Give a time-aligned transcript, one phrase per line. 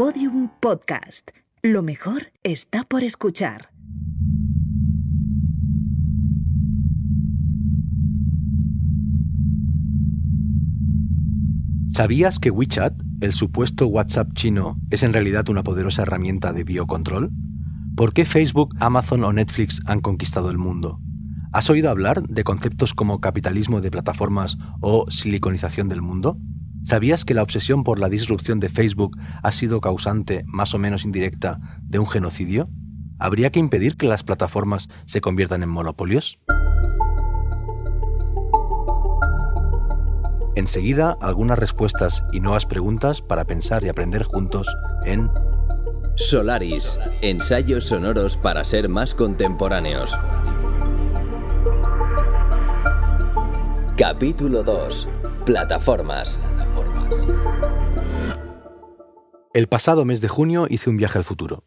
[0.00, 1.30] Podium Podcast.
[1.60, 3.68] Lo mejor está por escuchar.
[11.92, 17.30] ¿Sabías que WeChat, el supuesto WhatsApp chino, es en realidad una poderosa herramienta de biocontrol?
[17.94, 20.98] ¿Por qué Facebook, Amazon o Netflix han conquistado el mundo?
[21.52, 26.38] ¿Has oído hablar de conceptos como capitalismo de plataformas o siliconización del mundo?
[26.82, 31.04] ¿Sabías que la obsesión por la disrupción de Facebook ha sido causante, más o menos
[31.04, 32.70] indirecta, de un genocidio?
[33.18, 36.40] ¿Habría que impedir que las plataformas se conviertan en monopolios?
[40.56, 44.66] Enseguida, algunas respuestas y nuevas preguntas para pensar y aprender juntos
[45.04, 45.30] en
[46.16, 50.18] Solaris, ensayos sonoros para ser más contemporáneos.
[53.96, 55.08] Capítulo 2.
[55.44, 56.38] Plataformas.
[59.52, 61.64] El pasado mes de junio hice un viaje al futuro.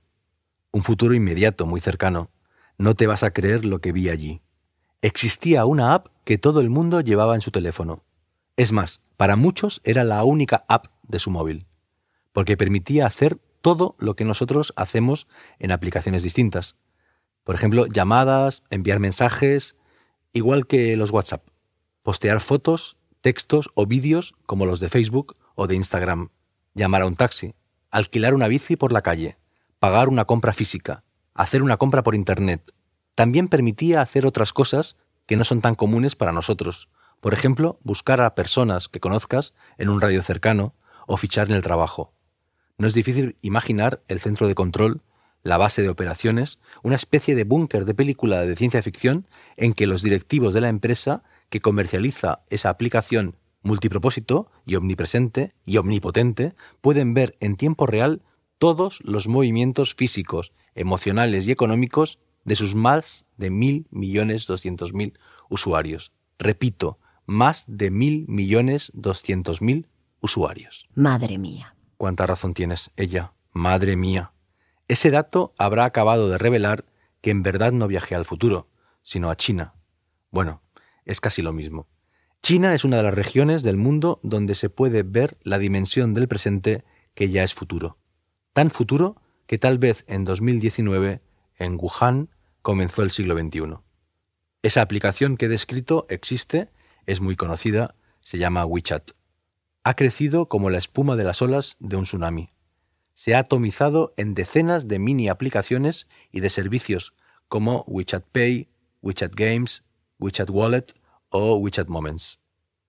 [0.71, 2.31] Un futuro inmediato, muy cercano.
[2.77, 4.41] No te vas a creer lo que vi allí.
[5.01, 8.03] Existía una app que todo el mundo llevaba en su teléfono.
[8.55, 11.67] Es más, para muchos era la única app de su móvil,
[12.31, 15.27] porque permitía hacer todo lo que nosotros hacemos
[15.59, 16.77] en aplicaciones distintas.
[17.43, 19.75] Por ejemplo, llamadas, enviar mensajes,
[20.31, 21.45] igual que los WhatsApp,
[22.01, 26.29] postear fotos, textos o vídeos como los de Facebook o de Instagram,
[26.75, 27.55] llamar a un taxi,
[27.89, 29.37] alquilar una bici por la calle,
[29.79, 32.73] pagar una compra física, hacer una compra por Internet.
[33.15, 36.89] También permitía hacer otras cosas que no son tan comunes para nosotros,
[37.21, 40.75] por ejemplo, buscar a personas que conozcas en un radio cercano
[41.07, 42.13] o fichar en el trabajo.
[42.77, 45.01] No es difícil imaginar el centro de control,
[45.43, 49.87] la base de operaciones, una especie de búnker de película de ciencia ficción en que
[49.87, 57.13] los directivos de la empresa que comercializa esa aplicación multipropósito y omnipresente y omnipotente pueden
[57.13, 58.23] ver en tiempo real
[58.57, 65.19] todos los movimientos físicos, emocionales y económicos de sus más de mil millones doscientos mil
[65.47, 66.11] usuarios.
[66.39, 66.97] Repito,
[67.27, 69.85] más de mil millones doscientos mil
[70.21, 70.87] usuarios.
[70.95, 71.75] Madre mía.
[71.97, 73.33] Cuánta razón tienes, ella.
[73.51, 74.31] Madre mía.
[74.87, 76.85] Ese dato habrá acabado de revelar
[77.21, 78.69] que en verdad no viajé al futuro,
[79.03, 79.75] sino a China.
[80.31, 80.62] Bueno,
[81.05, 81.87] es casi lo mismo.
[82.41, 86.27] China es una de las regiones del mundo donde se puede ver la dimensión del
[86.27, 86.83] presente
[87.15, 87.97] que ya es futuro.
[88.51, 91.21] Tan futuro que tal vez en 2019,
[91.57, 92.29] en Wuhan,
[92.61, 93.77] comenzó el siglo XXI.
[94.61, 96.69] Esa aplicación que he descrito existe
[97.05, 99.11] es muy conocida, se llama WeChat.
[99.83, 102.51] Ha crecido como la espuma de las olas de un tsunami.
[103.13, 107.13] Se ha atomizado en decenas de mini aplicaciones y de servicios
[107.47, 108.69] como WeChat Pay,
[109.01, 109.83] WeChat Games,
[110.23, 110.93] WeChat Wallet
[111.29, 112.39] o WeChat Moments.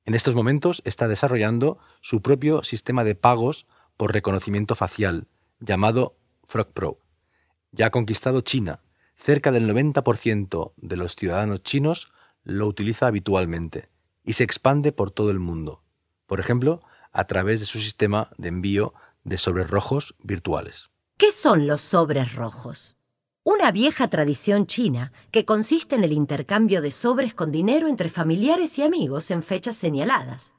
[0.05, 5.27] En estos momentos está desarrollando su propio sistema de pagos por reconocimiento facial,
[5.59, 7.00] llamado Frog Pro.
[7.72, 8.83] Ya ha conquistado China.
[9.17, 12.12] Cerca del 90% de los ciudadanos chinos
[12.45, 13.89] lo utiliza habitualmente
[14.22, 15.83] y se expande por todo el mundo,
[16.27, 20.91] por ejemplo, a través de su sistema de envío de sobres rojos virtuales.
[21.16, 22.99] ¿Qué son los sobres rojos?
[23.47, 28.78] Una vieja tradición china que consiste en el intercambio de sobres con dinero entre familiares
[28.78, 30.55] y amigos en fechas señaladas.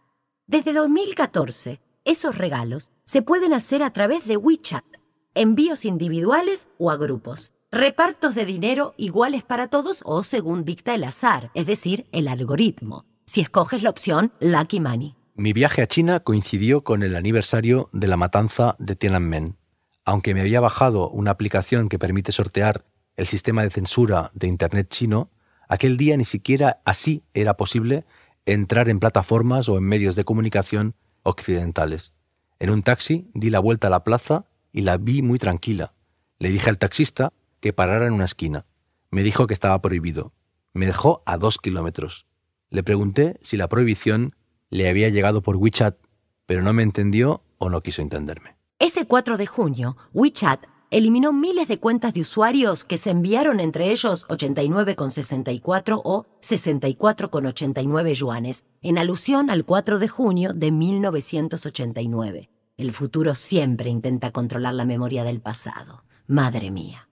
[0.46, 4.86] Desde 2014, esos regalos se pueden hacer a través de WeChat,
[5.34, 11.06] envíos individuales o a grupos, repartos de dinero iguales para todos o según dicta el
[11.06, 15.16] azar, es decir, el algoritmo, si escoges la opción Lucky Money.
[15.34, 19.58] Mi viaje a China coincidió con el aniversario de la matanza de Tiananmen.
[20.06, 22.86] Aunque me había bajado una aplicación que permite sortear
[23.18, 25.32] el sistema de censura de Internet chino,
[25.68, 28.06] aquel día ni siquiera así era posible
[28.46, 32.14] entrar en plataformas o en medios de comunicación occidentales.
[32.60, 35.94] En un taxi di la vuelta a la plaza y la vi muy tranquila.
[36.38, 38.66] Le dije al taxista que parara en una esquina.
[39.10, 40.34] Me dijo que estaba prohibido.
[40.74, 42.28] Me dejó a dos kilómetros.
[42.70, 44.36] Le pregunté si la prohibición
[44.70, 45.98] le había llegado por WeChat,
[46.46, 48.55] pero no me entendió o no quiso entenderme.
[48.78, 53.90] Ese 4 de junio, WeChat eliminó miles de cuentas de usuarios que se enviaron entre
[53.90, 62.50] ellos 89,64 o 64,89 yuanes, en alusión al 4 de junio de 1989.
[62.76, 66.04] El futuro siempre intenta controlar la memoria del pasado.
[66.28, 67.08] Madre mía.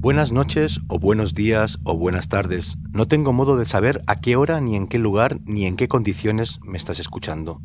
[0.00, 2.78] Buenas noches o buenos días o buenas tardes.
[2.90, 5.88] No tengo modo de saber a qué hora ni en qué lugar ni en qué
[5.88, 7.60] condiciones me estás escuchando.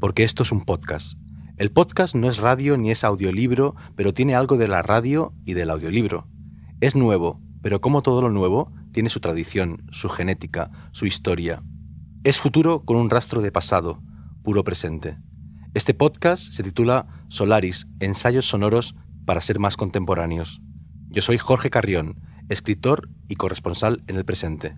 [0.00, 1.16] Porque esto es un podcast.
[1.56, 5.54] El podcast no es radio ni es audiolibro, pero tiene algo de la radio y
[5.54, 6.26] del audiolibro.
[6.80, 11.62] Es nuevo, pero como todo lo nuevo, tiene su tradición, su genética, su historia.
[12.24, 14.02] Es futuro con un rastro de pasado,
[14.42, 15.16] puro presente.
[15.74, 20.60] Este podcast se titula Solaris, ensayos sonoros para ser más contemporáneos.
[21.10, 24.76] Yo soy Jorge Carrión, escritor y corresponsal en el presente.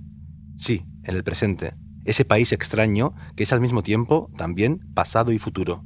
[0.56, 1.74] Sí, en el presente,
[2.04, 5.84] ese país extraño que es al mismo tiempo también pasado y futuro.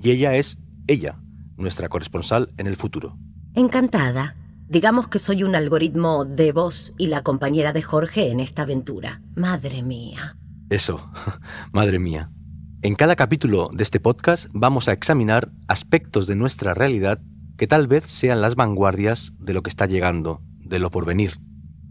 [0.00, 1.18] Y ella es ella,
[1.56, 3.18] nuestra corresponsal en el futuro.
[3.54, 4.36] Encantada.
[4.68, 9.20] Digamos que soy un algoritmo de voz y la compañera de Jorge en esta aventura.
[9.34, 10.36] Madre mía.
[10.68, 11.10] Eso,
[11.72, 12.30] madre mía.
[12.82, 17.20] En cada capítulo de este podcast vamos a examinar aspectos de nuestra realidad
[17.60, 21.40] que tal vez sean las vanguardias de lo que está llegando, de lo por venir.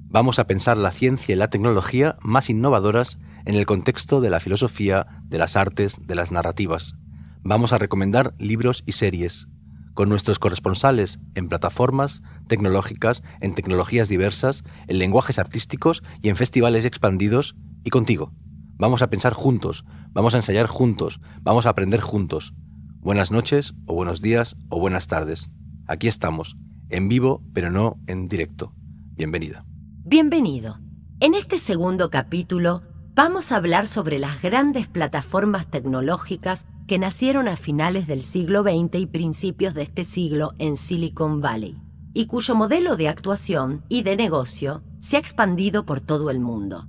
[0.07, 4.39] Vamos a pensar la ciencia y la tecnología más innovadoras en el contexto de la
[4.39, 6.95] filosofía, de las artes, de las narrativas.
[7.43, 9.47] Vamos a recomendar libros y series,
[9.93, 16.83] con nuestros corresponsales en plataformas tecnológicas, en tecnologías diversas, en lenguajes artísticos y en festivales
[16.83, 18.33] expandidos, y contigo.
[18.79, 22.55] Vamos a pensar juntos, vamos a ensayar juntos, vamos a aprender juntos.
[23.01, 25.49] Buenas noches, o buenos días, o buenas tardes.
[25.87, 26.57] Aquí estamos,
[26.89, 28.73] en vivo, pero no en directo.
[29.15, 29.65] Bienvenida.
[30.03, 30.79] Bienvenido.
[31.21, 32.81] En este segundo capítulo
[33.15, 38.99] vamos a hablar sobre las grandes plataformas tecnológicas que nacieron a finales del siglo XX
[38.99, 41.81] y principios de este siglo en Silicon Valley,
[42.13, 46.87] y cuyo modelo de actuación y de negocio se ha expandido por todo el mundo.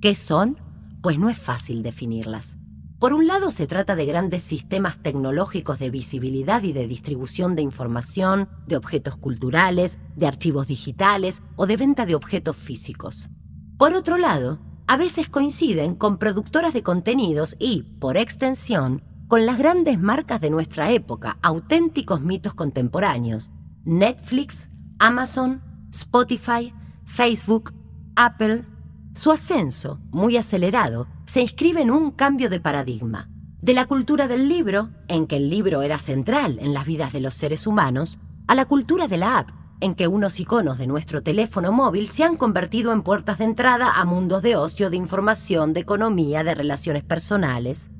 [0.00, 0.56] ¿Qué son?
[1.02, 2.58] pues no es fácil definirlas.
[3.00, 7.62] Por un lado se trata de grandes sistemas tecnológicos de visibilidad y de distribución de
[7.62, 13.30] información, de objetos culturales, de archivos digitales o de venta de objetos físicos.
[13.78, 19.56] Por otro lado, a veces coinciden con productoras de contenidos y, por extensión, con las
[19.56, 23.50] grandes marcas de nuestra época, auténticos mitos contemporáneos,
[23.82, 24.68] Netflix,
[24.98, 26.74] Amazon, Spotify,
[27.06, 27.72] Facebook,
[28.14, 28.66] Apple,
[29.14, 33.30] su ascenso, muy acelerado, se inscribe en un cambio de paradigma.
[33.62, 37.20] De la cultura del libro, en que el libro era central en las vidas de
[37.20, 38.18] los seres humanos,
[38.48, 42.24] a la cultura de la app, en que unos iconos de nuestro teléfono móvil se
[42.24, 46.56] han convertido en puertas de entrada a mundos de ocio, de información, de economía, de
[46.56, 47.92] relaciones personales.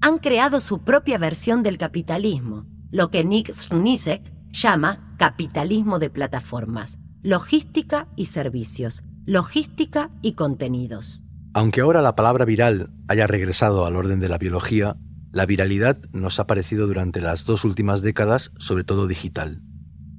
[0.00, 7.00] Han creado su propia versión del capitalismo, lo que Nick Srnicek llama capitalismo de plataformas,
[7.22, 11.21] logística y servicios, logística y contenidos.
[11.54, 14.96] Aunque ahora la palabra viral haya regresado al orden de la biología,
[15.32, 19.60] la viralidad nos ha parecido durante las dos últimas décadas sobre todo digital.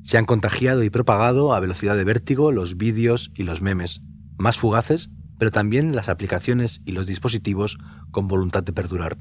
[0.03, 4.01] Se han contagiado y propagado a velocidad de vértigo los vídeos y los memes,
[4.37, 5.09] más fugaces,
[5.39, 7.79] pero también las aplicaciones y los dispositivos
[8.11, 9.17] con voluntad de perdurar.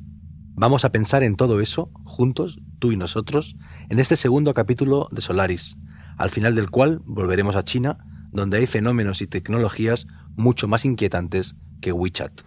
[0.55, 3.57] Vamos a pensar en todo eso, juntos, tú y nosotros,
[3.89, 5.79] en este segundo capítulo de Solaris,
[6.19, 10.07] al final del cual volveremos a China donde hay fenómenos y tecnologías
[10.37, 12.41] mucho más inquietantes que WeChat.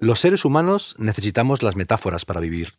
[0.00, 2.74] Los seres humanos necesitamos las metáforas para vivir.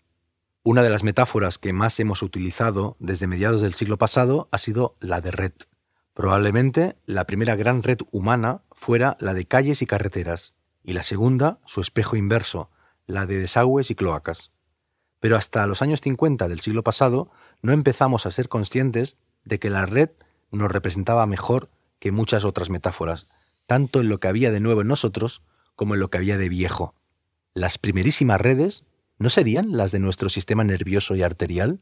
[0.63, 4.95] Una de las metáforas que más hemos utilizado desde mediados del siglo pasado ha sido
[4.99, 5.53] la de red.
[6.15, 11.59] Probablemente la primera gran red humana fuera la de calles y carreteras, y la segunda,
[11.65, 12.69] su espejo inverso,
[13.05, 14.51] la de desagües y cloacas.
[15.19, 17.29] Pero hasta los años 50 del siglo pasado
[17.61, 20.09] no empezamos a ser conscientes de que la red
[20.51, 21.69] nos representaba mejor
[21.99, 23.27] que muchas otras metáforas,
[23.67, 25.41] tanto en lo que había de nuevo en nosotros
[25.75, 26.95] como en lo que había de viejo.
[27.53, 28.85] Las primerísimas redes
[29.17, 31.81] ¿no serían las de nuestro sistema nervioso y arterial?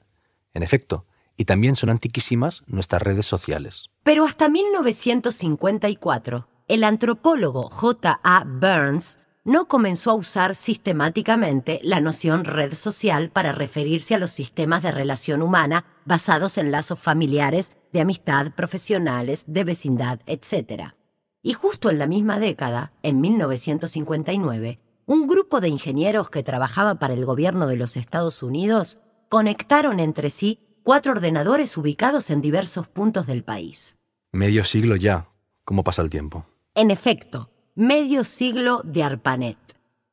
[0.56, 1.06] En efecto,
[1.38, 3.90] y también son antiquísimas nuestras redes sociales.
[4.04, 8.20] Pero hasta 1954, el antropólogo J.
[8.24, 8.44] A.
[8.46, 14.84] Burns no comenzó a usar sistemáticamente la noción red social para referirse a los sistemas
[14.84, 20.94] de relación humana basados en lazos familiares, de amistad, profesionales, de vecindad, etc.
[21.42, 27.14] Y justo en la misma década, en 1959, un grupo de ingenieros que trabajaba para
[27.14, 33.26] el gobierno de los Estados Unidos conectaron entre sí cuatro ordenadores ubicados en diversos puntos
[33.26, 33.96] del país.
[34.32, 35.30] Medio siglo ya.
[35.64, 36.46] ¿Cómo pasa el tiempo?
[36.76, 39.58] En efecto, medio siglo de ARPANET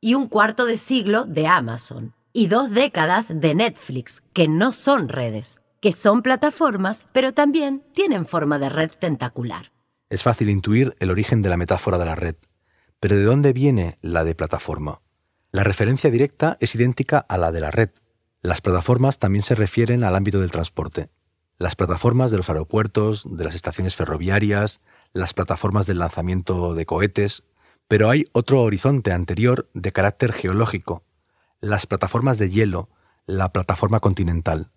[0.00, 5.08] y un cuarto de siglo de Amazon y dos décadas de Netflix, que no son
[5.08, 9.72] redes, que son plataformas, pero también tienen forma de red tentacular.
[10.08, 12.36] Es fácil intuir el origen de la metáfora de la red.
[13.00, 15.00] Pero ¿de dónde viene la de plataforma?
[15.50, 17.90] La referencia directa es idéntica a la de la red.
[18.42, 21.10] Las plataformas también se refieren al ámbito del transporte.
[21.58, 24.80] Las plataformas de los aeropuertos, de las estaciones ferroviarias,
[25.12, 27.42] las plataformas del lanzamiento de cohetes,
[27.86, 31.02] Pero hay otro horizonte anterior de carácter geológico,
[31.60, 32.88] las plataformas de hielo,
[33.26, 34.70] la plataforma continental.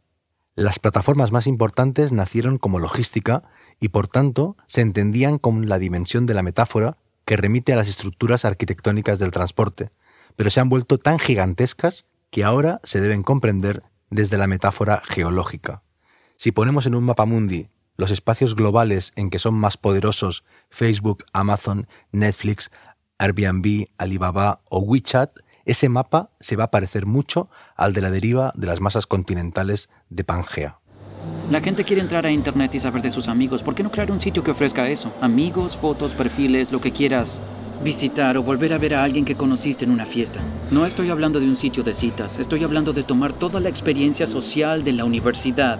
[0.55, 3.43] Las plataformas más importantes nacieron como logística
[3.79, 7.87] y por tanto se entendían con la dimensión de la metáfora que remite a las
[7.87, 9.91] estructuras arquitectónicas del transporte,
[10.35, 15.83] pero se han vuelto tan gigantescas que ahora se deben comprender desde la metáfora geológica.
[16.35, 21.25] Si ponemos en un mapa mundi los espacios globales en que son más poderosos Facebook,
[21.31, 22.71] Amazon, Netflix,
[23.19, 25.29] Airbnb, Alibaba o WeChat,
[25.65, 29.89] ese mapa se va a parecer mucho al de la deriva de las masas continentales
[30.09, 30.79] de Pangea.
[31.51, 33.61] La gente quiere entrar a Internet y saber de sus amigos.
[33.61, 35.13] ¿Por qué no crear un sitio que ofrezca eso?
[35.21, 37.39] Amigos, fotos, perfiles, lo que quieras.
[37.83, 40.39] Visitar o volver a ver a alguien que conociste en una fiesta.
[40.71, 44.25] No estoy hablando de un sitio de citas, estoy hablando de tomar toda la experiencia
[44.25, 45.79] social de la universidad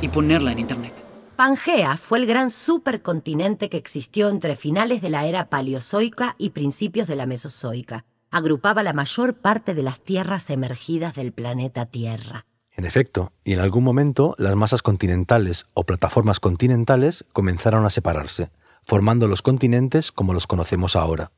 [0.00, 1.04] y ponerla en Internet.
[1.34, 7.08] Pangea fue el gran supercontinente que existió entre finales de la era paleozoica y principios
[7.08, 8.04] de la mesozoica.
[8.30, 12.46] Agrupaba la mayor parte de las tierras emergidas del planeta Tierra.
[12.76, 18.50] En efecto, y en algún momento las masas continentales o plataformas continentales comenzaron a separarse,
[18.84, 21.32] formando los continentes como los conocemos ahora.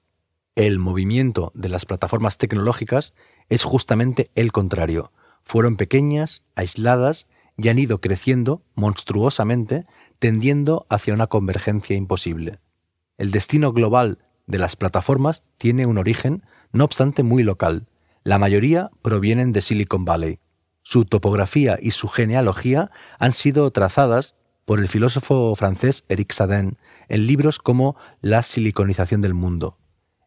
[0.54, 3.12] El movimiento de las plataformas tecnológicas
[3.48, 5.12] es justamente el contrario.
[5.42, 7.26] Fueron pequeñas, aisladas
[7.56, 9.86] y han ido creciendo monstruosamente,
[10.18, 12.58] tendiendo hacia una convergencia imposible.
[13.18, 17.86] El destino global de las plataformas tiene un origen, no obstante, muy local.
[18.22, 20.38] La mayoría provienen de Silicon Valley.
[20.82, 24.35] Su topografía y su genealogía han sido trazadas
[24.66, 26.76] por el filósofo francés Eric Sadin
[27.08, 29.78] en libros como La siliconización del mundo.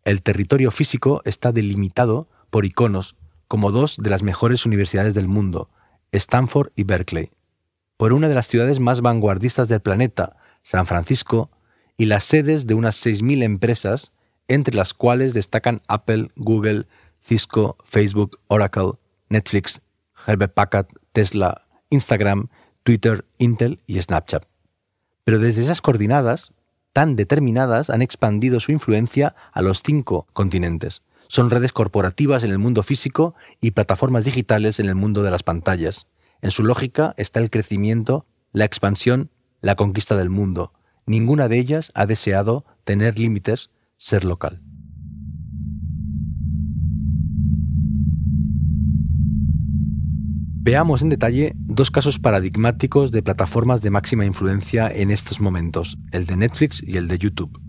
[0.05, 3.15] El territorio físico está delimitado por iconos
[3.47, 5.69] como dos de las mejores universidades del mundo,
[6.11, 7.31] Stanford y Berkeley,
[7.97, 11.51] por una de las ciudades más vanguardistas del planeta, San Francisco,
[11.97, 14.13] y las sedes de unas 6.000 empresas,
[14.47, 16.87] entre las cuales destacan Apple, Google,
[17.21, 18.93] Cisco, Facebook, Oracle,
[19.27, 19.81] Netflix,
[20.25, 22.47] Herbert Packard, Tesla, Instagram,
[22.83, 24.45] Twitter, Intel y Snapchat.
[25.23, 26.53] Pero desde esas coordinadas,
[26.93, 32.57] tan determinadas, han expandido su influencia a los cinco continentes, son redes corporativas en el
[32.57, 36.07] mundo físico y plataformas digitales en el mundo de las pantallas.
[36.41, 39.29] En su lógica está el crecimiento, la expansión,
[39.61, 40.73] la conquista del mundo.
[41.05, 44.59] Ninguna de ellas ha deseado tener límites, ser local.
[50.69, 56.27] Veamos en detalle dos casos paradigmáticos de plataformas de máxima influencia en estos momentos, el
[56.27, 57.59] de Netflix y el de YouTube.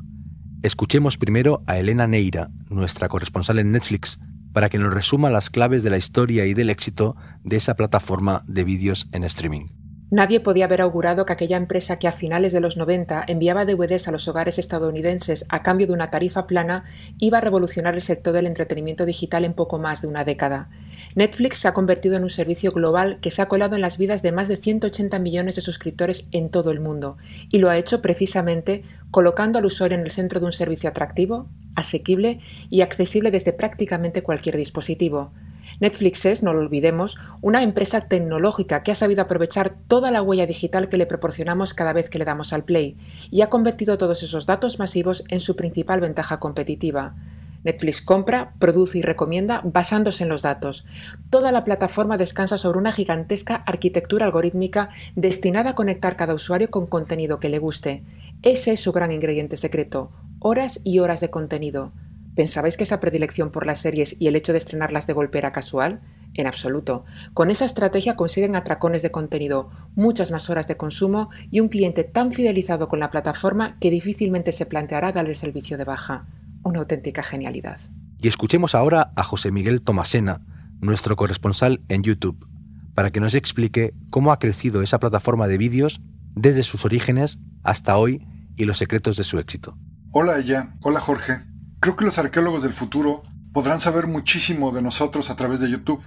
[0.63, 4.21] Escuchemos primero a Elena Neira, nuestra corresponsal en Netflix,
[4.53, 8.45] para que nos resuma las claves de la historia y del éxito de esa plataforma
[8.47, 9.80] de vídeos en streaming.
[10.11, 14.09] Nadie podía haber augurado que aquella empresa que a finales de los 90 enviaba DVDs
[14.09, 16.85] a los hogares estadounidenses a cambio de una tarifa plana
[17.19, 20.69] iba a revolucionar el sector del entretenimiento digital en poco más de una década.
[21.15, 24.21] Netflix se ha convertido en un servicio global que se ha colado en las vidas
[24.21, 27.17] de más de 180 millones de suscriptores en todo el mundo,
[27.49, 31.47] y lo ha hecho precisamente colocando al usuario en el centro de un servicio atractivo,
[31.77, 35.31] asequible y accesible desde prácticamente cualquier dispositivo.
[35.79, 40.47] Netflix es, no lo olvidemos, una empresa tecnológica que ha sabido aprovechar toda la huella
[40.47, 42.97] digital que le proporcionamos cada vez que le damos al play
[43.31, 47.15] y ha convertido todos esos datos masivos en su principal ventaja competitiva.
[47.63, 50.87] Netflix compra, produce y recomienda basándose en los datos.
[51.29, 56.87] Toda la plataforma descansa sobre una gigantesca arquitectura algorítmica destinada a conectar cada usuario con
[56.87, 58.03] contenido que le guste.
[58.43, 60.09] Ese es su gran ingrediente secreto,
[60.39, 61.93] horas y horas de contenido.
[62.35, 65.53] ¿Pensabais que esa predilección por las series y el hecho de estrenarlas de golpe era
[65.53, 66.01] casual?
[66.35, 67.05] En absoluto.
[67.35, 72.05] Con esa estrategia consiguen atracones de contenido, muchas más horas de consumo y un cliente
[72.05, 76.29] tan fidelizado con la plataforma que difícilmente se planteará darle el servicio de baja
[76.63, 77.81] una auténtica genialidad.
[78.19, 80.43] Y escuchemos ahora a José Miguel Tomasena,
[80.81, 82.47] nuestro corresponsal en YouTube,
[82.95, 86.01] para que nos explique cómo ha crecido esa plataforma de vídeos
[86.35, 89.77] desde sus orígenes hasta hoy y los secretos de su éxito.
[90.13, 91.50] Hola ella, hola Jorge.
[91.81, 93.23] Creo que los arqueólogos del futuro
[93.55, 96.03] podrán saber muchísimo de nosotros a través de YouTube,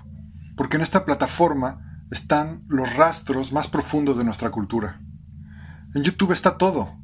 [0.55, 5.01] porque en esta plataforma están los rastros más profundos de nuestra cultura.
[5.95, 6.95] En YouTube está todo,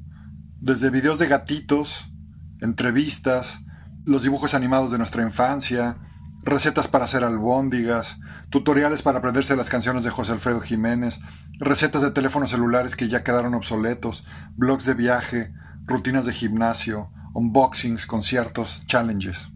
[0.59, 2.13] desde videos de gatitos,
[2.61, 3.59] entrevistas,
[4.05, 5.97] los dibujos animados de nuestra infancia,
[6.43, 8.19] recetas para hacer albóndigas,
[8.51, 11.19] tutoriales para aprenderse las canciones de José Alfredo Jiménez,
[11.57, 15.53] recetas de teléfonos celulares que ya quedaron obsoletos, blogs de viaje,
[15.85, 19.49] rutinas de gimnasio, unboxings, conciertos, challenges.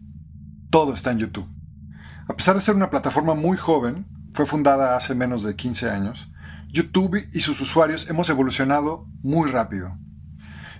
[0.70, 1.48] Todo está en YouTube.
[2.28, 6.30] A pesar de ser una plataforma muy joven, fue fundada hace menos de 15 años,
[6.68, 9.96] YouTube y sus usuarios hemos evolucionado muy rápido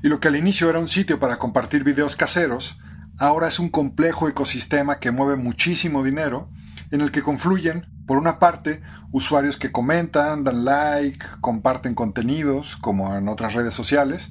[0.04, 2.78] y lo que al inicio era un sitio para compartir videos caseros,
[3.16, 6.50] ahora es un complejo ecosistema que mueve muchísimo dinero,
[6.90, 8.82] en el que confluyen, por una parte,
[9.12, 14.30] usuarios que comentan, dan like, comparten contenidos, como en otras redes sociales,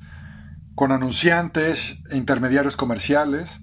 [0.75, 3.60] con anunciantes e intermediarios comerciales,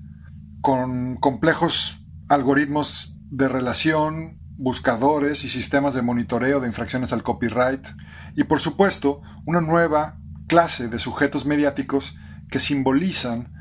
[0.60, 7.86] con complejos algoritmos de relación, buscadores y sistemas de monitoreo de infracciones al copyright,
[8.36, 12.16] y por supuesto, una nueva clase de sujetos mediáticos
[12.50, 13.52] que simbolizan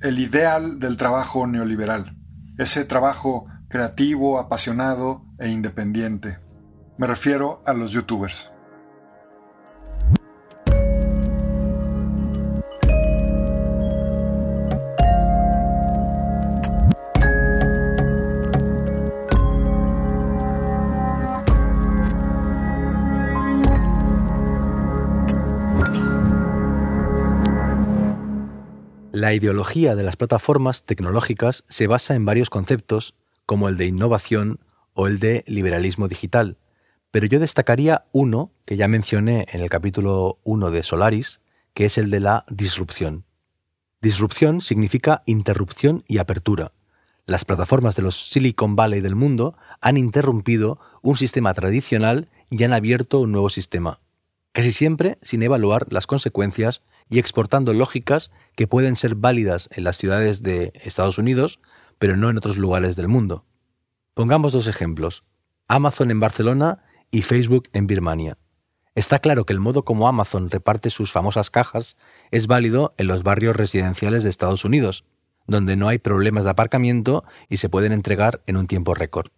[0.00, 2.16] el ideal del trabajo neoliberal,
[2.58, 6.38] ese trabajo creativo, apasionado e independiente.
[6.96, 8.50] Me refiero a los youtubers.
[29.28, 34.58] La ideología de las plataformas tecnológicas se basa en varios conceptos, como el de innovación
[34.94, 36.56] o el de liberalismo digital,
[37.10, 41.42] pero yo destacaría uno que ya mencioné en el capítulo 1 de Solaris,
[41.74, 43.26] que es el de la disrupción.
[44.00, 46.72] Disrupción significa interrupción y apertura.
[47.26, 52.72] Las plataformas de los Silicon Valley del mundo han interrumpido un sistema tradicional y han
[52.72, 54.00] abierto un nuevo sistema,
[54.52, 59.96] casi siempre sin evaluar las consecuencias y exportando lógicas que pueden ser válidas en las
[59.96, 61.60] ciudades de Estados Unidos,
[61.98, 63.44] pero no en otros lugares del mundo.
[64.14, 65.24] Pongamos dos ejemplos,
[65.68, 68.36] Amazon en Barcelona y Facebook en Birmania.
[68.94, 71.96] Está claro que el modo como Amazon reparte sus famosas cajas
[72.30, 75.04] es válido en los barrios residenciales de Estados Unidos,
[75.46, 79.30] donde no hay problemas de aparcamiento y se pueden entregar en un tiempo récord.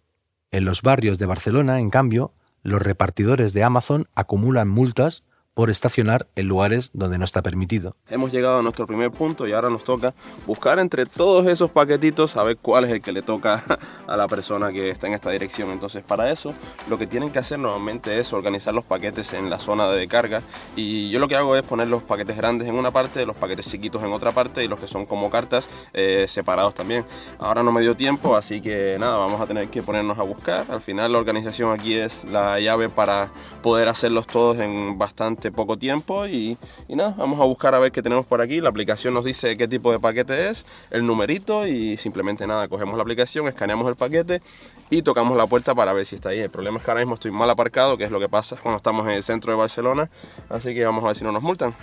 [0.49, 5.23] En los barrios de Barcelona, en cambio, los repartidores de Amazon acumulan multas
[5.53, 7.95] por estacionar en lugares donde no está permitido.
[8.09, 10.13] Hemos llegado a nuestro primer punto y ahora nos toca
[10.47, 13.63] buscar entre todos esos paquetitos a ver cuál es el que le toca
[14.07, 15.71] a la persona que está en esta dirección.
[15.71, 16.53] Entonces para eso
[16.89, 20.41] lo que tienen que hacer normalmente es organizar los paquetes en la zona de carga
[20.75, 23.67] y yo lo que hago es poner los paquetes grandes en una parte, los paquetes
[23.67, 27.05] chiquitos en otra parte y los que son como cartas eh, separados también.
[27.39, 30.65] Ahora no me dio tiempo así que nada, vamos a tener que ponernos a buscar.
[30.69, 35.77] Al final la organización aquí es la llave para poder hacerlos todos en bastante poco
[35.77, 36.57] tiempo y,
[36.89, 38.59] nada, vamos a buscar a ver qué tenemos por aquí.
[38.59, 42.97] La aplicación nos dice qué tipo de paquete es, el numerito y simplemente nada, cogemos
[42.97, 44.41] la aplicación, escaneamos el paquete
[44.89, 46.39] y tocamos la puerta para ver si está ahí.
[46.39, 48.75] El problema es que ahora mismo estoy mal aparcado, que es lo que pasa cuando
[48.75, 50.09] estamos en el centro de Barcelona,
[50.49, 51.73] así que vamos a ver si no nos multan.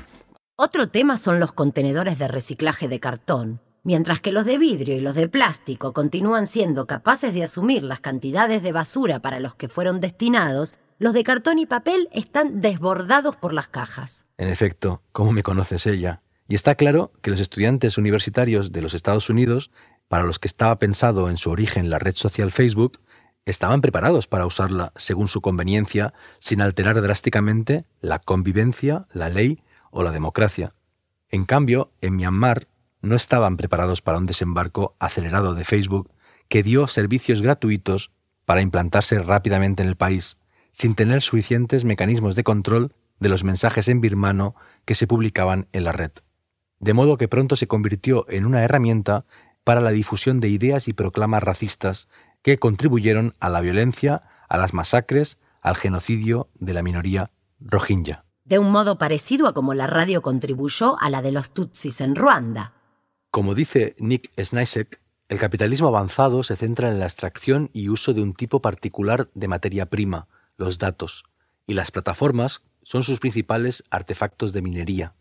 [0.57, 3.61] Otro tema son los contenedores de reciclaje de cartón.
[3.85, 8.01] Mientras que los de vidrio y los de plástico continúan siendo capaces de asumir las
[8.01, 13.37] cantidades de basura para los que fueron destinados, los de cartón y papel están desbordados
[13.37, 14.27] por las cajas.
[14.37, 16.23] En efecto, ¿cómo me conoces ella?
[16.49, 19.71] Y está claro que los estudiantes universitarios de los Estados Unidos,
[20.09, 23.01] para los que estaba pensado en su origen la red social Facebook,
[23.45, 30.03] estaban preparados para usarla según su conveniencia, sin alterar drásticamente la convivencia, la ley o
[30.03, 30.75] la democracia.
[31.31, 32.69] En cambio, en Myanmar
[33.01, 36.11] no estaban preparados para un desembarco acelerado de Facebook
[36.49, 38.11] que dio servicios gratuitos
[38.45, 40.39] para implantarse rápidamente en el país,
[40.73, 44.55] sin tener suficientes mecanismos de control de los mensajes en birmano
[44.85, 46.13] que se publicaban en la red.
[46.81, 49.25] De modo que pronto se convirtió en una herramienta
[49.65, 52.09] para la difusión de ideas y proclamas racistas
[52.43, 58.25] que contribuyeron a la violencia, a las masacres, al genocidio de la minoría rohingya.
[58.45, 62.15] De un modo parecido a como la radio contribuyó a la de los Tutsis en
[62.15, 62.73] Ruanda.
[63.31, 68.23] Como dice Nick Snysek, el capitalismo avanzado se centra en la extracción y uso de
[68.23, 71.25] un tipo particular de materia prima, los datos,
[71.67, 75.15] y las plataformas son sus principales artefactos de minería.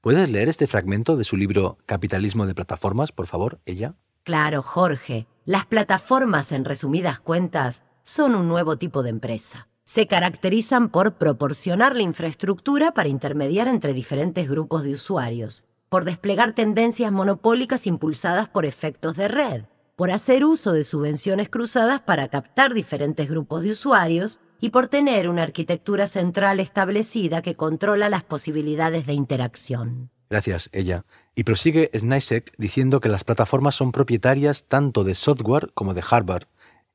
[0.00, 3.94] ¿Puedes leer este fragmento de su libro Capitalismo de Plataformas, por favor, ella?
[4.22, 5.26] Claro, Jorge.
[5.44, 9.68] Las plataformas, en resumidas cuentas, son un nuevo tipo de empresa.
[9.84, 16.54] Se caracterizan por proporcionar la infraestructura para intermediar entre diferentes grupos de usuarios, por desplegar
[16.54, 19.64] tendencias monopólicas impulsadas por efectos de red,
[19.96, 25.28] por hacer uso de subvenciones cruzadas para captar diferentes grupos de usuarios y por tener
[25.28, 30.08] una arquitectura central establecida que controla las posibilidades de interacción.
[30.30, 31.04] Gracias, ella.
[31.34, 36.48] Y prosigue Snysek diciendo que las plataformas son propietarias tanto de software como de hardware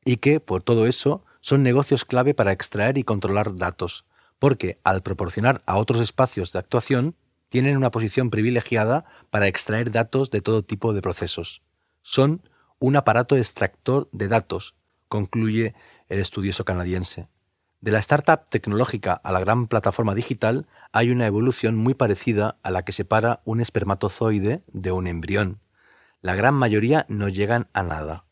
[0.04, 4.04] y que, por todo eso, son negocios clave para extraer y controlar datos,
[4.40, 7.14] porque al proporcionar a otros espacios de actuación,
[7.50, 11.62] tienen una posición privilegiada para extraer datos de todo tipo de procesos.
[12.02, 12.42] Son
[12.80, 14.74] un aparato extractor de datos,
[15.08, 15.76] concluye
[16.08, 17.28] el estudioso canadiense.
[17.82, 22.72] De la startup tecnológica a la gran plataforma digital hay una evolución muy parecida a
[22.72, 25.60] la que separa un espermatozoide de un embrión.
[26.22, 28.26] la gran mayoría no llegan a nada.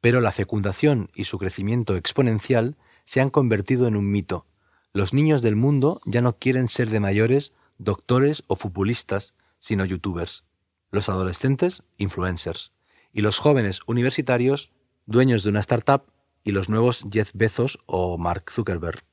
[0.00, 4.46] Pero la fecundación y su crecimiento exponencial se han convertido en un mito.
[4.94, 10.44] Los niños del mundo ya no quieren ser de mayores doctores o futbolistas, sino youtubers.
[10.90, 12.72] Los adolescentes, influencers.
[13.12, 14.70] Y los jóvenes universitarios,
[15.04, 16.04] dueños de una startup
[16.46, 19.04] y los nuevos Jeff Bezos o Mark Zuckerberg.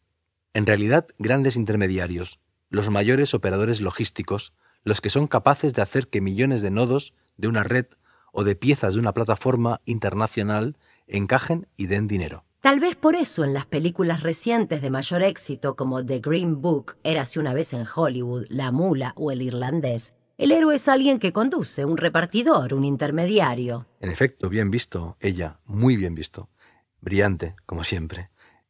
[0.53, 6.21] En realidad, grandes intermediarios, los mayores operadores logísticos, los que son capaces de hacer que
[6.21, 7.87] millones de nodos de una red
[8.31, 12.45] o de piezas de una plataforma internacional encajen y den dinero.
[12.61, 16.97] Tal vez por eso en las películas recientes de mayor éxito como The Green Book,
[17.03, 21.31] Érase una vez en Hollywood, La Mula o El Irlandés, el héroe es alguien que
[21.31, 23.85] conduce, un repartidor, un intermediario.
[23.99, 26.49] En efecto, bien visto, ella, muy bien visto.
[27.03, 28.29] Brillante, como siempre.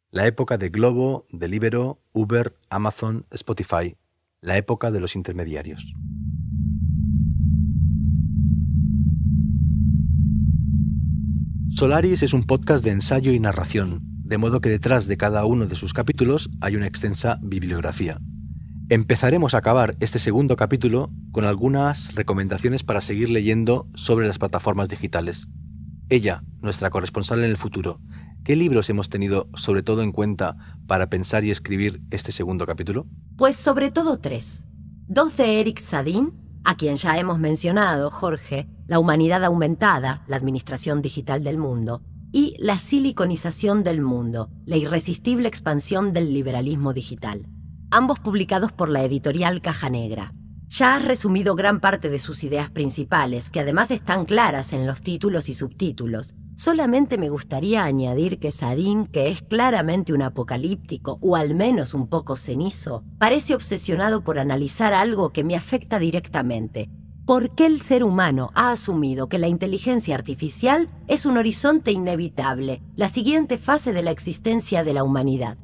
[0.09, 3.95] La época de Globo, Deliveroo, Uber, Amazon, Spotify.
[4.41, 5.93] La época de los intermediarios.
[11.69, 15.67] Solaris es un podcast de ensayo y narración, de modo que detrás de cada uno
[15.67, 18.19] de sus capítulos hay una extensa bibliografía.
[18.89, 24.89] Empezaremos a acabar este segundo capítulo con algunas recomendaciones para seguir leyendo sobre las plataformas
[24.89, 25.47] digitales.
[26.09, 27.99] Ella, nuestra corresponsal en el futuro,
[28.43, 33.08] ¿qué libros hemos tenido sobre todo en cuenta para pensar y escribir este segundo capítulo?
[33.38, 34.67] Pues sobre todo tres.
[35.08, 41.01] Dos de Eric Sadin, a quien ya hemos mencionado, Jorge, La humanidad aumentada, la administración
[41.01, 47.47] digital del mundo, y La siliconización del mundo, la irresistible expansión del liberalismo digital,
[47.91, 50.34] ambos publicados por la editorial Caja Negra.
[50.67, 55.01] Ya has resumido gran parte de sus ideas principales, que además están claras en los
[55.01, 61.35] títulos y subtítulos, Solamente me gustaría añadir que Sadin, que es claramente un apocalíptico, o
[61.35, 66.89] al menos un poco cenizo, parece obsesionado por analizar algo que me afecta directamente.
[67.25, 72.81] ¿Por qué el ser humano ha asumido que la inteligencia artificial es un horizonte inevitable,
[72.95, 75.57] la siguiente fase de la existencia de la humanidad?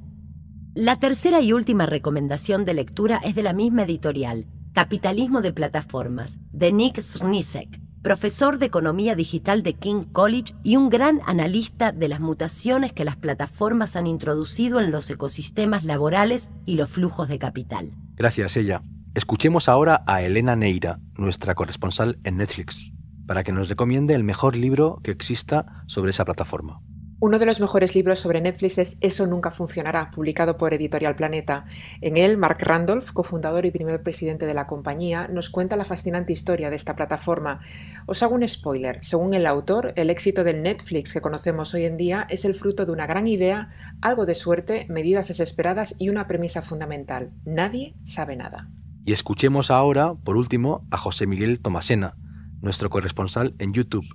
[0.74, 6.40] La tercera y última recomendación de lectura es de la misma editorial, Capitalismo de Plataformas,
[6.52, 12.08] de Nick Srnicek, profesor de Economía Digital de King College y un gran analista de
[12.08, 17.40] las mutaciones que las plataformas han introducido en los ecosistemas laborales y los flujos de
[17.40, 17.92] capital.
[18.16, 18.82] Gracias, ella.
[19.16, 22.92] Escuchemos ahora a Elena Neira, nuestra corresponsal en Netflix,
[23.28, 26.82] para que nos recomiende el mejor libro que exista sobre esa plataforma.
[27.22, 31.66] Uno de los mejores libros sobre Netflix es Eso nunca funcionará, publicado por Editorial Planeta.
[32.00, 36.32] En él, Mark Randolph, cofundador y primer presidente de la compañía, nos cuenta la fascinante
[36.32, 37.60] historia de esta plataforma.
[38.06, 39.04] Os hago un spoiler.
[39.04, 42.86] Según el autor, el éxito del Netflix que conocemos hoy en día es el fruto
[42.86, 43.68] de una gran idea,
[44.00, 47.32] algo de suerte, medidas desesperadas y una premisa fundamental.
[47.44, 48.70] Nadie sabe nada.
[49.04, 52.16] Y escuchemos ahora, por último, a José Miguel Tomasena,
[52.62, 54.08] nuestro corresponsal en YouTube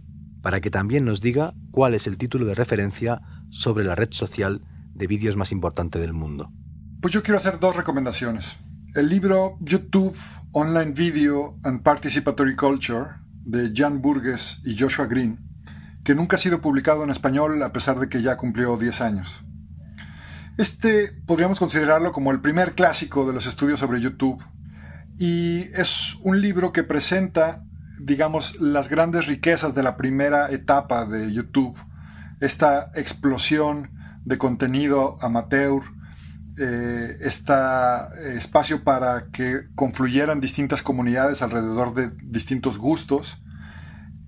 [0.44, 4.60] para que también nos diga cuál es el título de referencia sobre la red social
[4.92, 6.52] de vídeos más importante del mundo.
[7.00, 8.58] Pues yo quiero hacer dos recomendaciones.
[8.94, 10.14] El libro YouTube
[10.52, 15.40] Online Video and Participatory Culture de Jan Burgess y Joshua Green,
[16.04, 19.42] que nunca ha sido publicado en español a pesar de que ya cumplió 10 años.
[20.58, 24.44] Este podríamos considerarlo como el primer clásico de los estudios sobre YouTube
[25.16, 27.64] y es un libro que presenta
[27.98, 31.76] digamos, las grandes riquezas de la primera etapa de YouTube,
[32.40, 33.90] esta explosión
[34.24, 35.82] de contenido amateur,
[36.56, 37.54] este
[38.36, 43.42] espacio para que confluyeran distintas comunidades alrededor de distintos gustos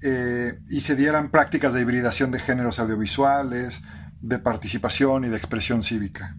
[0.03, 3.83] eh, y se dieran prácticas de hibridación de géneros audiovisuales,
[4.21, 6.37] de participación y de expresión cívica.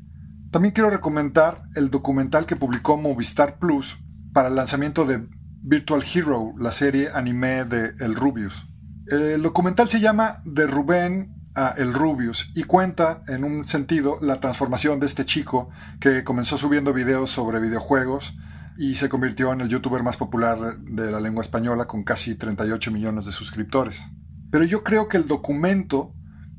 [0.52, 3.98] También quiero recomendar el documental que publicó Movistar Plus
[4.34, 5.28] para el lanzamiento de
[5.70, 8.66] Virtual Hero, la serie anime de El Rubius.
[9.08, 14.40] El documental se llama De Rubén a El Rubius y cuenta, en un sentido, la
[14.40, 18.38] transformación de este chico que comenzó subiendo videos sobre videojuegos
[18.78, 22.90] y se convirtió en el youtuber más popular de la lengua española con casi 38
[22.92, 24.02] millones de suscriptores.
[24.50, 26.14] Pero yo creo que el documento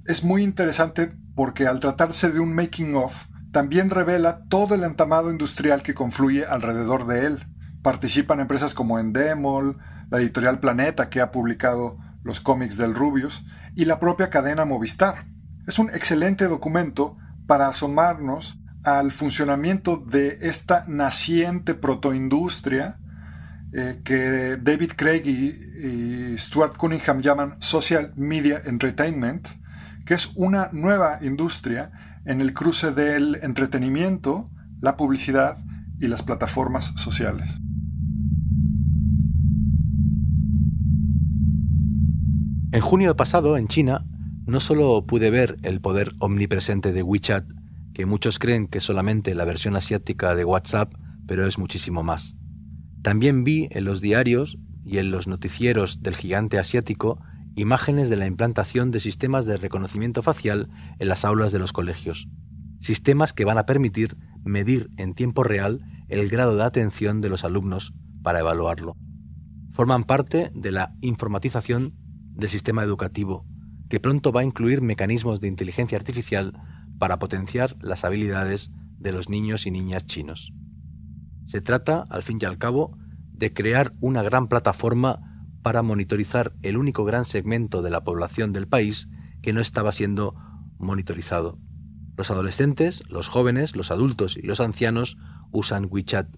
[0.05, 5.31] es muy interesante porque al tratarse de un making of, también revela todo el entamado
[5.31, 7.48] industrial que confluye alrededor de él
[7.83, 9.79] Participan empresas como Endemol,
[10.11, 15.27] la editorial Planeta, que ha publicado los cómics del Rubius, y la propia cadena Movistar.
[15.67, 22.99] Es un excelente documento para asomarnos al funcionamiento de esta naciente protoindustria
[23.73, 29.49] eh, que David Craig y, Stuart Cunningham llaman Social Media Entertainment,
[30.07, 35.59] que es una nueva industria en el cruce del entretenimiento, la publicidad
[36.01, 37.51] y las plataformas sociales.
[42.71, 44.05] En junio pasado, en China,
[44.45, 47.51] no solo pude ver el poder omnipresente de WeChat,
[47.95, 50.93] que muchos creen que es solamente la versión asiática de WhatsApp,
[51.27, 52.37] pero es muchísimo más.
[53.03, 57.19] También vi en los diarios y en los noticieros del gigante asiático
[57.57, 62.29] imágenes de la implantación de sistemas de reconocimiento facial en las aulas de los colegios,
[62.81, 67.45] sistemas que van a permitir medir en tiempo real el grado de atención de los
[67.45, 68.95] alumnos para evaluarlo.
[69.73, 71.95] Forman parte de la informatización
[72.39, 73.45] del sistema educativo,
[73.91, 76.53] que pronto va a incluir mecanismos de inteligencia artificial
[76.99, 80.55] para potenciar las habilidades de los niños y niñas chinos.
[81.45, 82.97] Se trata, al fin y al cabo,
[83.33, 88.69] de crear una gran plataforma para monitorizar el único gran segmento de la población del
[88.69, 89.09] país
[89.43, 90.35] que no estaba siendo
[90.79, 91.59] monitorizado.
[92.17, 95.19] Los adolescentes, los jóvenes, los adultos y los ancianos
[95.51, 96.29] usan WeChat.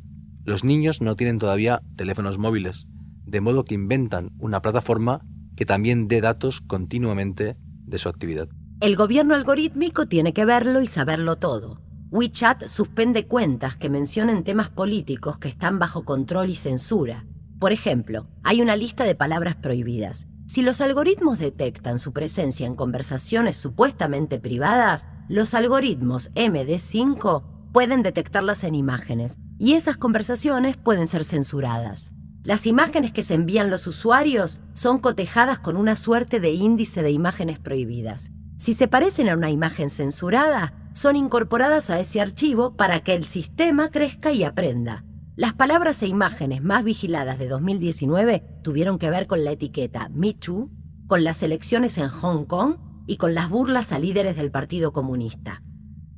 [0.44, 2.86] Los niños no tienen todavía teléfonos móviles,
[3.24, 5.22] de modo que inventan una plataforma
[5.60, 8.48] que también dé datos continuamente de su actividad.
[8.80, 11.82] El gobierno algorítmico tiene que verlo y saberlo todo.
[12.10, 17.26] WeChat suspende cuentas que mencionen temas políticos que están bajo control y censura.
[17.58, 20.28] Por ejemplo, hay una lista de palabras prohibidas.
[20.46, 28.64] Si los algoritmos detectan su presencia en conversaciones supuestamente privadas, los algoritmos MD5 pueden detectarlas
[28.64, 32.14] en imágenes y esas conversaciones pueden ser censuradas.
[32.50, 37.12] Las imágenes que se envían los usuarios son cotejadas con una suerte de índice de
[37.12, 38.32] imágenes prohibidas.
[38.58, 43.24] Si se parecen a una imagen censurada, son incorporadas a ese archivo para que el
[43.24, 45.04] sistema crezca y aprenda.
[45.36, 50.34] Las palabras e imágenes más vigiladas de 2019 tuvieron que ver con la etiqueta Me
[50.34, 50.72] Too,
[51.06, 55.62] con las elecciones en Hong Kong y con las burlas a líderes del Partido Comunista.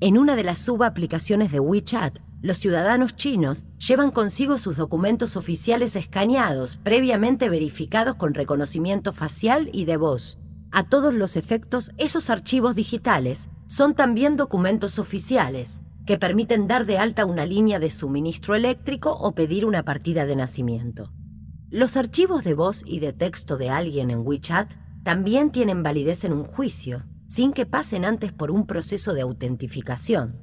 [0.05, 5.95] En una de las subaplicaciones de WeChat, los ciudadanos chinos llevan consigo sus documentos oficiales
[5.95, 10.41] escaneados, previamente verificados con reconocimiento facial y de voz.
[10.73, 16.99] A todos los efectos, esos archivos digitales son también documentos oficiales que permiten dar de
[16.99, 21.13] alta una línea de suministro eléctrico o pedir una partida de nacimiento.
[21.71, 24.69] Los archivos de voz y de texto de alguien en WeChat
[25.05, 30.37] también tienen validez en un juicio, sin que pasen antes por un proceso de autentificación.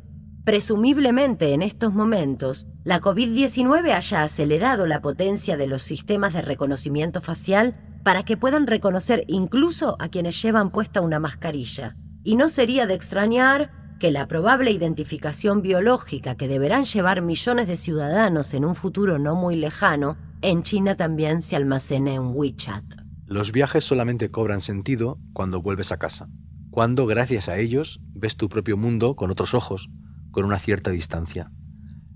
[0.44, 7.22] Presumiblemente en estos momentos, la COVID-19 haya acelerado la potencia de los sistemas de reconocimiento
[7.22, 12.88] facial para que puedan reconocer incluso a quienes llevan puesta una mascarilla, y no sería
[12.88, 18.74] de extrañar que la probable identificación biológica que deberán llevar millones de ciudadanos en un
[18.74, 22.84] futuro no muy lejano, en China también se almacene en WeChat.
[23.28, 26.30] Los viajes solamente cobran sentido cuando vuelves a casa,
[26.80, 29.90] cuando gracias a ellos ves tu propio mundo con otros ojos,
[30.32, 31.52] con una cierta distancia.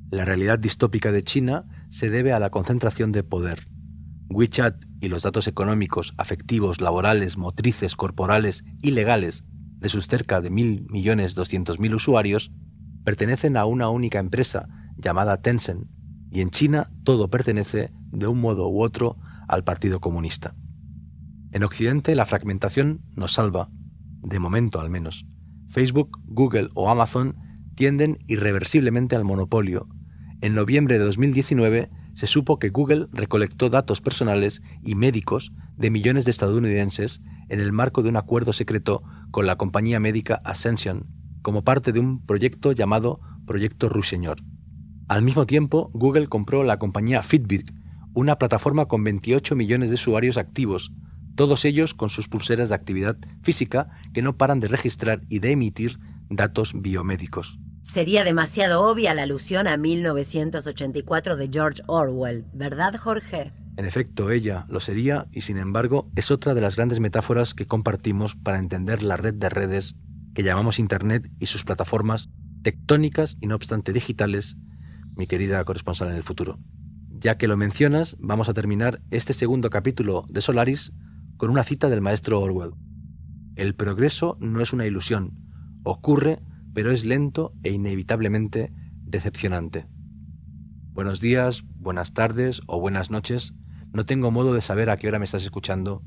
[0.09, 3.67] La realidad distópica de China se debe a la concentración de poder.
[4.29, 9.43] WeChat y los datos económicos, afectivos, laborales, motrices, corporales y legales
[9.79, 12.49] de sus cerca de 1.200.000 usuarios
[13.03, 15.89] pertenecen a una única empresa llamada Tencent,
[16.31, 19.17] y en China todo pertenece de un modo u otro
[19.49, 20.55] al Partido Comunista.
[21.51, 23.69] En Occidente la fragmentación nos salva,
[24.23, 25.25] de momento al menos.
[25.69, 27.35] Facebook, Google o Amazon
[27.75, 29.87] tienden irreversiblemente al monopolio.
[30.41, 36.25] En noviembre de 2019 se supo que Google recolectó datos personales y médicos de millones
[36.25, 41.07] de estadounidenses en el marco de un acuerdo secreto con la compañía médica Ascension,
[41.41, 44.37] como parte de un proyecto llamado Proyecto Ruiseñor.
[45.07, 47.71] Al mismo tiempo, Google compró la compañía Fitbit,
[48.13, 50.93] una plataforma con 28 millones de usuarios activos,
[51.35, 55.51] todos ellos con sus pulseras de actividad física que no paran de registrar y de
[55.51, 57.59] emitir datos biomédicos.
[57.83, 63.51] Sería demasiado obvia la alusión a 1984 de George Orwell, ¿verdad, Jorge?
[63.75, 67.67] En efecto, ella lo sería y sin embargo es otra de las grandes metáforas que
[67.67, 69.95] compartimos para entender la red de redes
[70.33, 72.29] que llamamos Internet y sus plataformas
[72.63, 74.55] tectónicas y no obstante digitales,
[75.15, 76.59] mi querida corresponsal en el futuro.
[77.09, 80.93] Ya que lo mencionas, vamos a terminar este segundo capítulo de Solaris
[81.43, 82.71] con una cita del maestro Orwell.
[83.57, 85.43] El progreso no es una ilusión,
[85.83, 86.39] ocurre
[86.73, 89.85] pero es lento e inevitablemente decepcionante.
[90.93, 93.55] Buenos días, buenas tardes o buenas noches.
[93.91, 96.01] No tengo modo de saber a qué hora me estás escuchando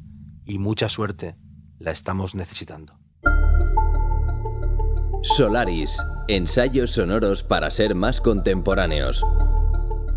[0.46, 1.36] y mucha suerte,
[1.78, 2.98] la estamos necesitando.
[5.22, 9.22] Solaris, ensayos sonoros para ser más contemporáneos.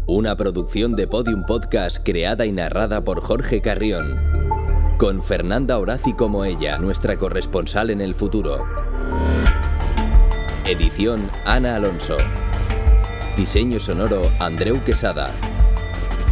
[0.07, 4.38] Una producción de Podium Podcast creada y narrada por Jorge Carrión,
[4.99, 8.67] con Fernanda Horaci como ella, nuestra corresponsal en el futuro.
[10.65, 12.17] Edición Ana Alonso.
[13.37, 15.31] Diseño sonoro Andreu Quesada.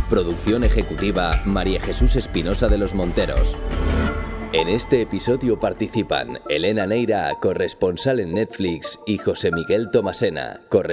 [0.10, 3.56] Producción ejecutiva María Jesús Espinosa de los Monteros.
[4.52, 10.88] En este episodio participan Elena Neira, corresponsal en Netflix, y José Miguel Tomasena, corresponsal